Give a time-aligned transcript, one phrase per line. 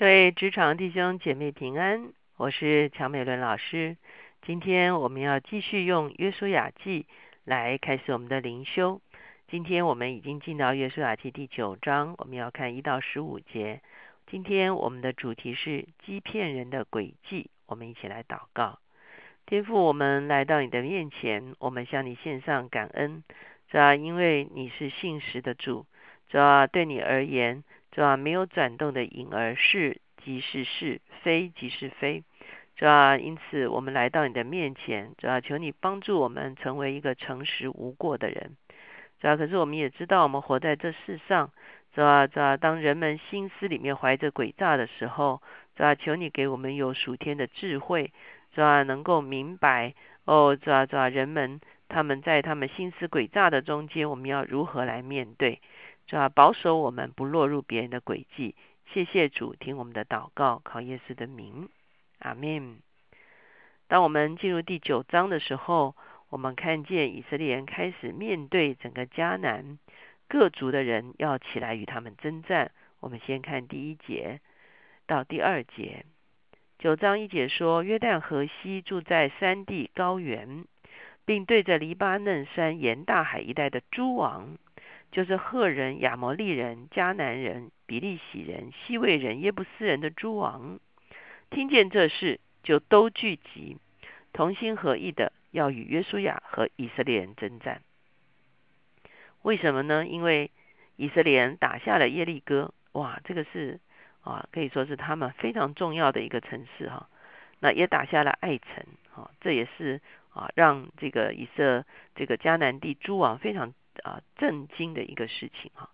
[0.00, 3.98] 各位职场弟兄姐妹平安，我是乔美伦老师。
[4.40, 7.04] 今天我们要继续用约书亚记
[7.44, 9.02] 来开始我们的灵修。
[9.46, 13.82] 今天我们已经进到约书亚记第九章，我们要看一到十五节。
[14.26, 17.50] 今天我们的主题是欺骗人的诡计。
[17.66, 18.78] 我们一起来祷告，
[19.44, 23.22] 天父，我们来到你的面前，我们向你献上感恩，
[23.68, 25.84] 主要因为你是信实的主，
[26.30, 27.62] 主要对你而言。
[27.92, 32.22] 主啊，没有转动的影儿，是即是是，非即是非。
[32.76, 38.56] 主啊，因此我们来到你的面前，主啊，求你帮助我们成为一个诚实无过的人。
[39.20, 41.50] 主啊，可是我们也知道，我们活在这世上，
[41.92, 45.42] 主啊，主啊，当人们心思里面怀着诡诈的时候，
[45.76, 48.12] 主啊，求你给我们有属天的智慧，
[48.54, 55.60] 主啊，能够明白哦，主啊，主啊，人们他们在他们心思诡诈的中间，我们要如何来面对？
[56.10, 58.56] 主要保守我们不落入别人的诡计。
[58.92, 61.68] 谢谢主，听我们的祷告，考耶稣的名，
[62.18, 62.80] 阿门。
[63.86, 65.94] 当我们进入第九章的时候，
[66.28, 69.78] 我们看见以色列人开始面对整个迦南
[70.26, 72.72] 各族的人要起来与他们征战。
[72.98, 74.40] 我们先看第一节
[75.06, 76.04] 到第二节。
[76.80, 80.64] 九章一节说：约旦河西住在山地高原，
[81.24, 84.58] 并对着黎巴嫩山沿大海一带的诸王。
[85.12, 90.78] 就是赫人、亚摩利人、迦南人、比利洗人、西魏人、耶布斯人的诸王，
[91.50, 93.76] 听见这事，就都聚集，
[94.32, 97.82] 同心合意的要与约书亚和以色列人征战。
[99.42, 100.06] 为什么呢？
[100.06, 100.52] 因为
[100.94, 103.80] 以色列人打下了耶利哥，哇，这个是
[104.22, 107.08] 啊，可以说是他们非常重要的一个城市哈。
[107.58, 110.00] 那也打下了爱城，哈，这也是
[110.32, 113.74] 啊，让这个以色这个迦南地诸王非常。
[114.04, 115.90] 啊，震惊的一个事情哈，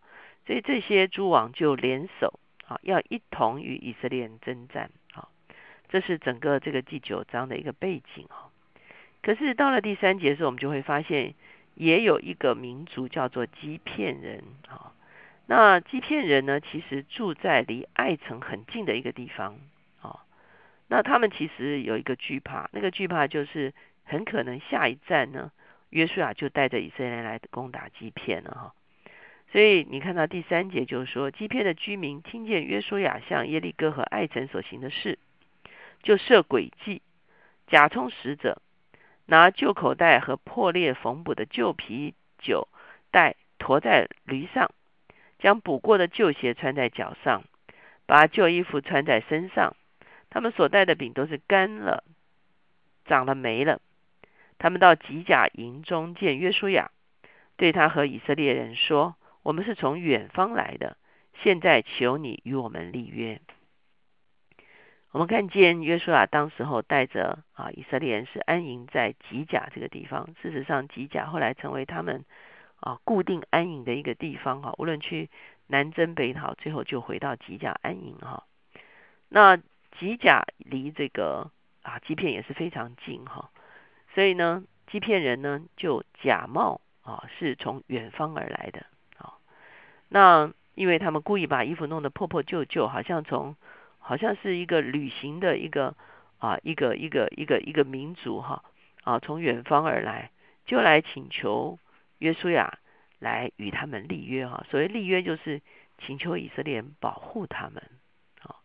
[0.46, 5.28] 所以这些诸王就联手啊，要一同与以色列人征战啊，
[5.88, 8.50] 这是整个这个第九章的一个背景哈。
[9.22, 11.34] 可是到了第三节的时候，我们就会发现，
[11.74, 14.92] 也有一个民族叫做基片人啊。
[15.46, 19.58] 那基片人呢，其实住在离爱城很近的一个地方
[20.00, 20.24] 啊。
[20.88, 25.50] 那他们其实有一个惧怕，那个惧怕就是很可能下一站呢。
[25.96, 28.74] 约书亚就带着以色列人来攻打基片了哈，
[29.50, 35.18] 所以你看到第三节就是说，基片的居民听见约书亚向耶利哥和艾城所行的事，
[36.02, 37.00] 就设诡计，
[37.66, 38.60] 假充使者，
[39.24, 42.68] 拿旧口袋和破裂缝补的旧啤酒
[43.10, 44.70] 袋驮在驴上，
[45.38, 47.42] 将补过的旧鞋穿在脚上，
[48.04, 49.74] 把旧衣服穿在身上，
[50.28, 52.04] 他们所带的饼都是干了、
[53.06, 53.80] 长了霉了。
[54.58, 56.90] 他们到吉甲营中见约书亚，
[57.56, 60.96] 对他和以色列人说：“我们是从远方来的，
[61.42, 63.40] 现在求你与我们立约。”
[65.12, 70.34] 我们看见约书亚当时候带着啊以色列人是安营在吉甲这个地方。
[70.42, 72.26] 事实上，吉甲后来成为他们
[72.80, 74.74] 啊固定安营的一个地方哈。
[74.76, 75.30] 无论去
[75.68, 78.44] 南征北讨，最后就回到吉甲安营哈。
[79.30, 79.56] 那
[79.98, 81.50] 吉甲离这个
[81.82, 83.50] 啊基片也是非常近哈。
[84.16, 88.86] 所以呢，欺骗人呢就假冒啊是从远方而来的
[89.18, 89.34] 啊。
[90.08, 93.56] 那因为他们故意把衣服弄得破破旧旧，好像从
[93.98, 95.94] 好像是一个旅行的一个
[96.38, 98.64] 啊一个一个一个一个民族哈
[99.04, 100.30] 啊从远方而来，
[100.64, 101.78] 就来请求
[102.16, 102.78] 约书亚
[103.18, 104.64] 来与他们立约哈。
[104.70, 105.60] 所谓立约就是
[105.98, 107.82] 请求以色列人保护他们
[108.40, 108.56] 啊，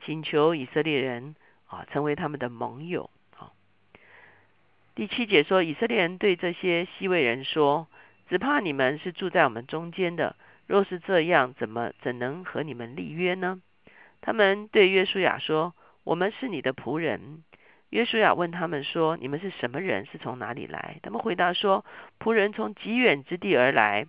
[0.00, 1.36] 请求以色列人
[1.66, 3.10] 啊成为他们的盟友。
[4.96, 7.88] 第七节说，以色列人对这些西魏人说
[8.30, 10.36] ：“只怕你们是住在我们中间的，
[10.68, 13.60] 若是这样，怎么怎能和你们立约呢？”
[14.22, 15.74] 他们对约书亚说
[16.04, 17.42] ：“我们是你的仆人。”
[17.90, 20.06] 约书亚问他们说：“你们是什么人？
[20.06, 21.84] 是从哪里来？”他们回答说
[22.22, 24.06] ：“仆人从极远之地而来，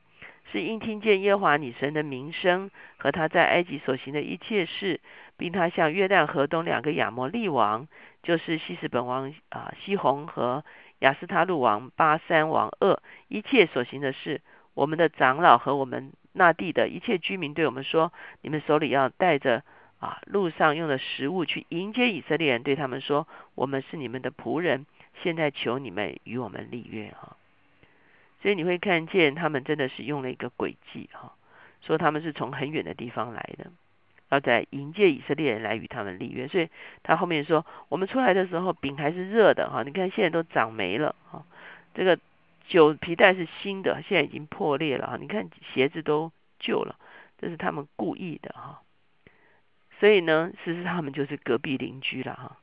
[0.52, 5.02] 是因听见耶华女神的名声和他在埃及所行的一切事，
[5.36, 7.88] 并他向约旦河东两个亚摩利王。”
[8.26, 10.66] 就是西斯本王啊，西宏和
[11.00, 14.42] 亚斯他路王巴山王二一切所行的事，
[14.74, 18.12] 我们的长老和我们那地的一切居民对我们说：
[18.42, 19.64] 你们手里要带着
[20.00, 24.88] 啊路上用的食物去迎接以色列人，对他们说：我们是你们的仆人，
[25.22, 27.38] 现在求你们与我们立约哈。
[28.42, 31.34] 所以你会看见他们真的是用了一个诡计哈，
[31.82, 33.72] 说他们是从很远的地方来的。
[34.36, 36.70] 要在迎接以色列人来与他们立约，所以
[37.04, 41.46] 他后面说：我们出来的时候饼还是热的哈，你看现在都长霉了哈。
[41.94, 42.20] 这个
[42.68, 45.18] 酒皮带是新的，现在已经破裂了哈。
[45.20, 46.98] 你看鞋子都旧了，
[47.40, 48.82] 这是他们故意的哈。
[50.00, 52.58] 所以呢，其实他们就是隔壁邻居了哈。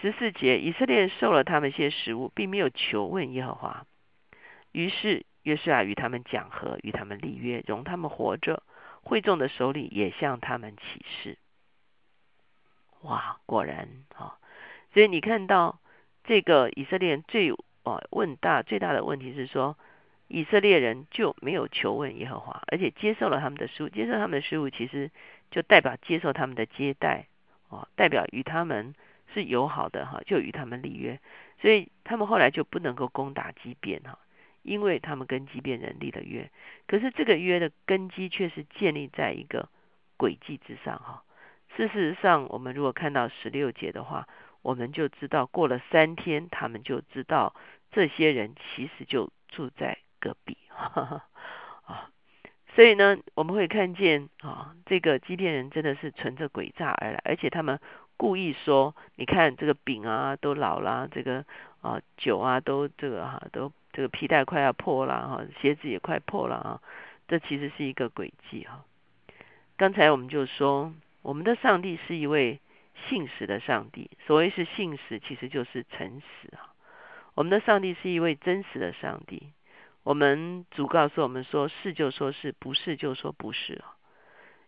[0.00, 3.86] 十四节，以色列人受了他们些食物，并没有求问耶和华。
[4.72, 8.62] 于是约书亚与他们讲和，与他们立约，容他们活着。
[9.06, 11.38] 会众的手里也向他们起誓。
[13.02, 14.36] 哇，果然啊！
[14.92, 15.78] 所以你看到
[16.24, 17.52] 这个以色列人最
[17.84, 19.78] 啊问大最大的问题是说，
[20.26, 25.12] 以色列人就没有求问耶和华，而且接受了他们的书，接受他们的食物，其实
[25.52, 27.28] 就代表接受他们的接待
[27.68, 28.96] 哦，代表与他们
[29.32, 31.20] 是友好的哈，就与他们立约，
[31.62, 34.18] 所以他们后来就不能够攻打基变哈。
[34.66, 36.50] 因为他们跟基变人立了约，
[36.88, 39.68] 可是这个约的根基却是建立在一个
[40.18, 41.22] 诡计之上哈。
[41.76, 44.26] 事实上，我们如果看到十六节的话，
[44.62, 47.54] 我们就知道过了三天，他们就知道
[47.92, 52.10] 这些人其实就住在隔壁 啊。
[52.74, 57.78] 所以呢，我们会看见啊，这个基变人真的是存着诡诈而来，而且他们
[58.16, 61.44] 故意说：“你看这个饼啊都老了，这个
[61.82, 66.82] 啊酒啊都这个哈都。”这个皮带快要破了哈，鞋子也快破了啊，
[67.28, 68.84] 这其实是一个诡计哈。
[69.78, 72.60] 刚才我们就说，我们的上帝是一位
[73.08, 74.10] 信实的上帝。
[74.26, 76.76] 所谓是信实，其实就是诚实啊。
[77.32, 79.50] 我们的上帝是一位真实的上帝。
[80.02, 83.96] 我们主告诉我们说，是就说是不是就说不是啊。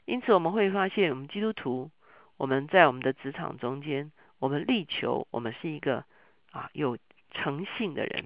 [0.07, 1.91] 因此我们会发现，我们基督徒，
[2.39, 6.07] 我们在我们的职场中间，我们力求我们是一个
[6.51, 6.97] 啊有
[7.31, 8.25] 诚信的人。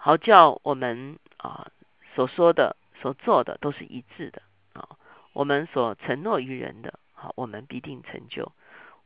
[0.00, 1.70] 好叫我们啊
[2.14, 4.40] 所说的、所做的都是一致的
[4.72, 4.96] 啊。
[5.32, 8.52] 我们所承诺于人的，好，我们必定成就。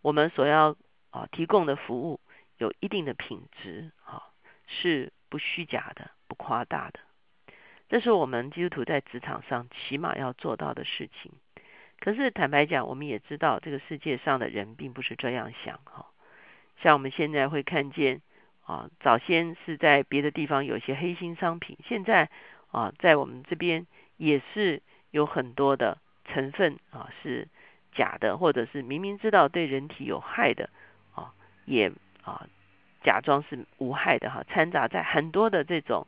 [0.02, 0.76] 我们所要
[1.10, 2.20] 啊提供的服务
[2.58, 4.22] 有一定的品质，啊，
[4.66, 7.00] 是不虚假的、不夸大的。
[7.88, 11.32] 这是我们基督徒在职场上起码要做到的事情。
[12.00, 16.06] 可是坦白讲，我们也知道这个世界上的人并不是这样想哈。
[16.82, 18.20] 像我们现在会看见。
[18.64, 22.30] 啊，早先是在别的地方有一些黑心商品，现在
[22.70, 23.86] 啊，在我们这边
[24.16, 24.80] 也是
[25.10, 27.48] 有很多的成分啊是
[27.92, 30.70] 假的，或者是明明知道对人体有害的
[31.12, 31.90] 啊，也
[32.22, 32.46] 啊
[33.02, 36.06] 假装是无害的哈，掺杂在很多的这种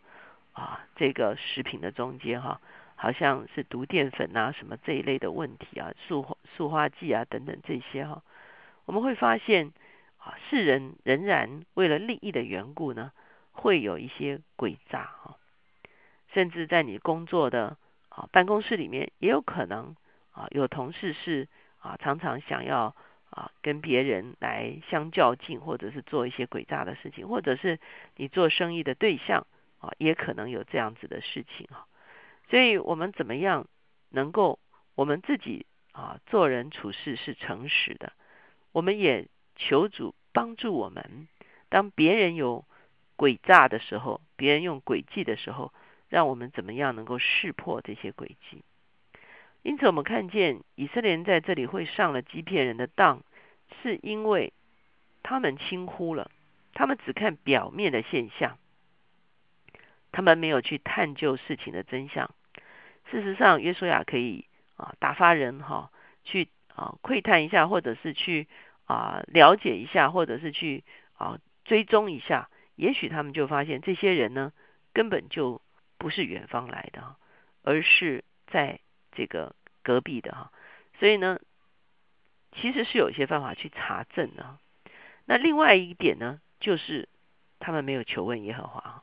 [0.53, 2.61] 啊这个食品的中间哈，
[2.95, 8.23] 好像是毒淀粉啊什么这一类的问题啊，塑塑化剂啊等等这些哈，
[8.85, 9.73] 我们会发现。
[10.25, 13.12] 啊，世人仍然为了利益的缘故呢，
[13.53, 15.37] 会有一些诡诈哈，
[16.32, 17.76] 甚至在你工作的
[18.09, 19.94] 啊办公室里面，也有可能
[20.32, 22.97] 啊有同事是啊常常想要
[23.29, 27.79] 啊跟别人来相较劲，或者是做一些诡诈的事情，或者是
[28.17, 29.47] 你做生意的对象
[29.79, 31.85] 啊，也可能有这样子的事情啊。
[32.49, 33.67] 所以我们怎么样
[34.09, 34.59] 能够
[34.94, 38.15] 我们自己啊做人处事是诚实的，
[38.73, 39.29] 我们也。
[39.56, 41.29] 求主帮助我们，
[41.69, 42.65] 当别人有
[43.17, 45.73] 诡诈的时候，别人用诡计的时候，
[46.09, 48.62] 让我们怎么样能够识破这些诡计？
[49.62, 53.23] 因此，我们看见以色列人在这里会上了欺骗人的当，
[53.83, 54.53] 是因为
[55.23, 56.31] 他们轻忽了，
[56.75, 58.59] 他们只看表面的现象，
[60.12, 62.31] 他们没有去探究事情的真相。
[63.11, 64.47] 事实上，约书亚可以
[64.77, 65.91] 啊打发人哈
[66.25, 68.49] 去啊窥探一下，或者是去。
[68.87, 70.85] 啊，了解一下，或者是去
[71.17, 74.53] 啊追踪一下，也许他们就发现这些人呢，
[74.93, 75.62] 根本就
[75.99, 77.17] 不是远方来的，
[77.62, 78.81] 而是在
[79.12, 80.53] 这个隔壁的哈。
[80.99, 81.38] 所以呢，
[82.53, 84.59] 其实是有一些方法去查证的。
[85.25, 87.09] 那另外一点呢，就是
[87.59, 89.03] 他们没有求问耶和华。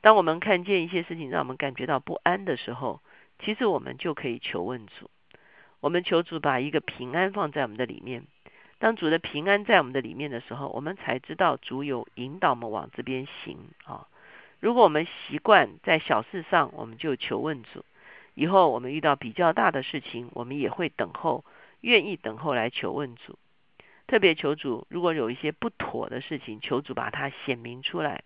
[0.00, 3.00] 当我们看见一些事情让我们感觉到不安的时候，
[3.38, 5.10] 其实我们就可以求问主。
[5.80, 8.26] 我们求主把一个平安放在我们的里面。
[8.84, 14.06] 当主的平安在我们的里面的时候，我们才知道主有引导我们往这边行啊。
[14.60, 17.80] 如果我们习惯在小事上，我们就求问主；
[18.34, 21.46] 以后我们遇到比较大的事情，我们也会等候，
[21.80, 23.38] 愿意等候来求问主。
[24.06, 28.22] 特别求主，如果有一些不妥的事情，求主把它显明出来。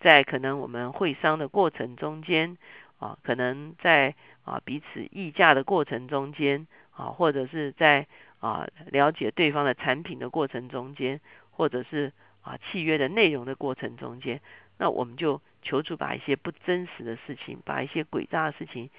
[0.00, 2.56] 在可能我们会商的过程中间
[2.98, 4.14] 啊，可能在
[4.46, 8.06] 啊彼此议价的过程中间啊，或者是在。
[8.42, 11.20] 啊，了解对方的产品的过程中间，
[11.52, 14.40] 或者是啊契约的内容的过程中间，
[14.78, 18.90] 那我们就求助把一些不真实的事情，把一些诡诈的事情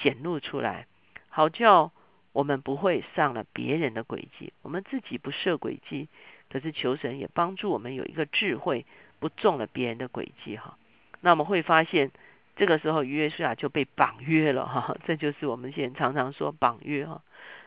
[0.00, 0.86] 显露出来，
[1.28, 1.90] 好叫
[2.32, 6.08] 我们不会上了别人的诡计，我们自己不设诡计，
[6.48, 8.86] 可是求神也帮助我们有一个智慧，
[9.18, 10.78] 不中了别人的诡计哈。
[11.22, 12.12] 那我们会发现，
[12.54, 17.20] 这个时候约书亚就被绑约了哈， 这就是我们现在常常说绑约哈。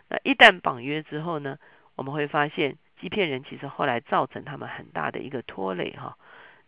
[0.10, 1.58] 那一旦绑约之后呢，
[1.96, 6.18] 我们会发现欺骗人其实后来造成他们很大的一个拖累哈。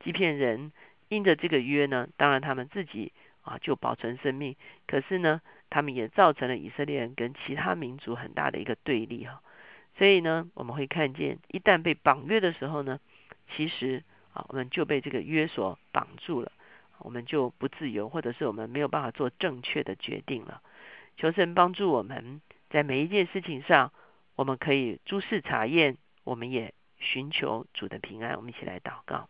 [0.04, 0.72] 欺骗人
[1.10, 4.56] 因着这个约呢，当然他们自己啊就保存生命，
[4.88, 9.42] 可是呢，他们也造成了以色列人跟其他民族很大的一个对立哈。
[9.98, 13.00] 所以呢，我们会看见一旦被绑约的时候呢，
[13.56, 14.04] 其实
[14.34, 16.52] 啊我们就被这个约所绑住了，
[17.00, 20.62] 我们就不自由，或者是我们没有办法做正确的决定了。
[21.16, 23.92] 求神帮助我们在每一件事情上，
[24.36, 28.36] 我们可以诸事查验，我们也寻求主的平安。
[28.36, 29.30] 我们一起来祷告。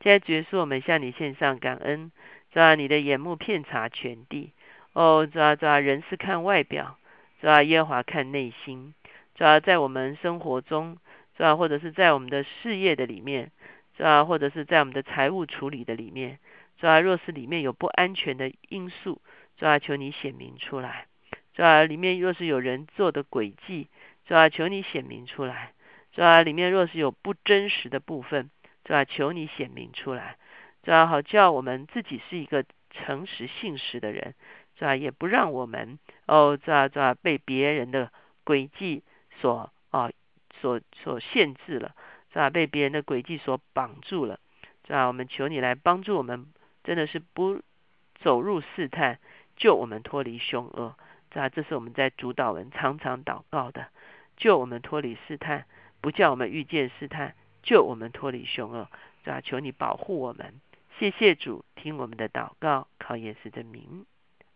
[0.00, 2.12] 现在主耶稣，我们向你献上感恩，
[2.50, 4.52] 主啊，你的眼目遍察全地。
[4.92, 6.98] 哦，主啊，主啊，人是看外表，
[7.40, 8.94] 主啊，耶和华看内心。
[9.34, 10.98] 主要在我们生活中，
[11.36, 13.50] 主要或者是在我们的事业的里面，
[13.96, 16.38] 主要或者是在我们的财务处理的里面，
[16.78, 19.20] 主要若是里面有不安全的因素。
[19.56, 21.06] 主啊，求你显明出来。
[21.54, 23.88] 主啊，里面若是有人做的诡计，
[24.26, 25.72] 主啊，求你显明出来。
[26.12, 28.50] 主啊，里面若是有不真实的部分，
[28.84, 30.36] 主啊，求你显明出来。
[30.82, 34.34] 主啊，好叫我们自己是一个诚实信实的人。
[34.76, 38.10] 主啊，也不让我们哦，主啊，主啊，被别人的
[38.44, 39.02] 诡计
[39.40, 40.10] 所啊
[40.60, 41.94] 所所限制了，
[42.32, 42.48] 是吧？
[42.48, 44.40] 被别人的诡计所绑住了，
[44.86, 45.06] 是吧？
[45.06, 46.46] 我们求你来帮助我们，
[46.82, 47.60] 真的是不
[48.14, 49.18] 走入试探。
[49.54, 50.96] 救我们脱离凶恶，
[51.32, 53.88] 是啊这是我们在主导文常常祷告的。
[54.36, 55.66] 救我们脱离试探，
[56.00, 57.34] 不叫我们遇见试探。
[57.62, 58.88] 救我们脱离凶恶，
[59.24, 60.60] 这求你保护我们。
[60.98, 64.04] 谢谢主，听我们的祷告，靠耶稣的名，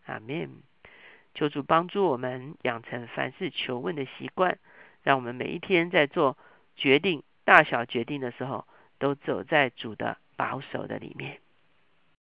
[0.07, 0.51] 阿门。
[1.35, 4.59] 求主帮助我们养成凡事求问的习惯，
[5.03, 6.37] 让我们每一天在做
[6.75, 8.67] 决定、大小决定的时候，
[8.99, 11.39] 都走在主的保守的里面。